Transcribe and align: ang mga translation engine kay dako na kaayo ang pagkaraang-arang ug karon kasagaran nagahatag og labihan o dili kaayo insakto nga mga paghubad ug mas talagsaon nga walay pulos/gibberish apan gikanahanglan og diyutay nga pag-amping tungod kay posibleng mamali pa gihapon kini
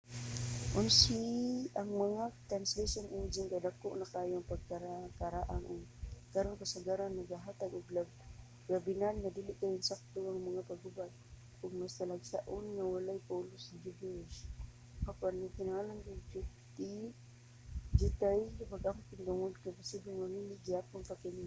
ang 1.79 1.89
mga 2.05 2.23
translation 2.49 3.05
engine 3.19 3.49
kay 3.51 3.61
dako 3.69 3.87
na 3.95 4.11
kaayo 4.13 4.35
ang 4.37 4.51
pagkaraang-arang 4.53 5.63
ug 5.73 5.81
karon 6.33 6.59
kasagaran 6.61 7.11
nagahatag 7.19 7.71
og 7.77 7.93
labihan 8.73 9.15
o 9.25 9.27
dili 9.37 9.51
kaayo 9.59 9.75
insakto 9.77 10.17
nga 10.21 10.47
mga 10.49 10.67
paghubad 10.69 11.11
ug 11.63 11.71
mas 11.81 11.95
talagsaon 11.99 12.65
nga 12.75 12.85
walay 12.93 13.19
pulos/gibberish 13.29 14.37
apan 15.11 15.41
gikanahanglan 15.41 15.99
og 16.37 16.45
diyutay 17.97 18.39
nga 18.57 18.65
pag-amping 18.73 19.25
tungod 19.29 19.53
kay 19.61 19.77
posibleng 19.81 20.19
mamali 20.21 20.45
pa 20.51 20.57
gihapon 20.67 21.01
kini 21.21 21.39